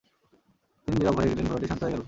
[0.87, 1.99] তিনি নীরব হয়ে গেলেন ঘোড়াটি শান্ত হয়ে গেল।